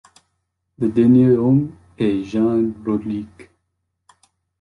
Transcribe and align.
Le 0.79 0.89
dernier 0.89 1.29
homme 1.29 1.69
est 1.99 2.23
Jan 2.23 2.71
Rodricks. 2.83 3.51